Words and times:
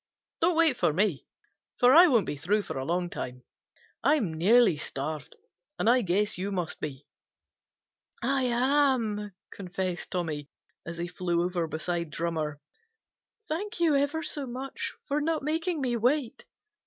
Don't 0.39 0.55
wait 0.57 0.77
for 0.77 0.91
me, 0.93 1.27
for 1.77 1.93
I 1.93 2.07
won't 2.07 2.25
be 2.25 2.35
through 2.35 2.63
for 2.63 2.75
a 2.75 2.83
long 2.83 3.07
time. 3.07 3.43
I'm 4.03 4.33
nearly 4.33 4.75
starved, 4.75 5.35
and 5.77 5.87
I 5.87 6.01
guess 6.01 6.39
you 6.39 6.51
must 6.51 6.79
be." 6.79 7.05
"I 8.19 8.45
am," 8.45 9.35
confessed 9.51 10.09
Tommy, 10.09 10.49
as 10.87 10.97
he 10.97 11.05
flew 11.07 11.43
over 11.43 11.67
beside 11.67 12.09
Drummer. 12.09 12.59
"Thank 13.47 13.79
you 13.79 13.95
ever 13.95 14.23
so 14.23 14.47
much 14.47 14.95
for 15.07 15.21
not 15.21 15.43
making 15.43 15.81
me 15.81 15.95
wait." 15.95 16.45